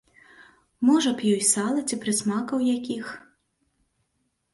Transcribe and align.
Можа 0.89 1.09
б, 1.19 1.33
ёй 1.33 1.43
сала 1.49 1.83
ці 1.89 1.99
прысмакаў 2.05 2.63
якіх! 2.77 3.13